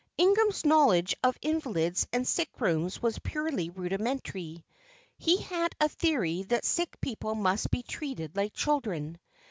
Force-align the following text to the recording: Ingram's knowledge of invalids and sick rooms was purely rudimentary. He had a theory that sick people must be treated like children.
Ingram's 0.17 0.65
knowledge 0.65 1.15
of 1.23 1.37
invalids 1.43 2.07
and 2.11 2.27
sick 2.27 2.49
rooms 2.59 3.03
was 3.03 3.19
purely 3.19 3.69
rudimentary. 3.69 4.65
He 5.19 5.37
had 5.37 5.75
a 5.79 5.89
theory 5.89 6.41
that 6.49 6.65
sick 6.65 6.99
people 7.01 7.35
must 7.35 7.69
be 7.69 7.83
treated 7.83 8.35
like 8.35 8.53
children. 8.55 9.19